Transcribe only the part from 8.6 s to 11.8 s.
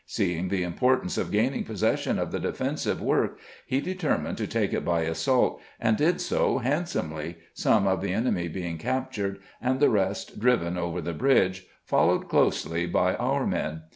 captured, and the rest diiven over the bridge.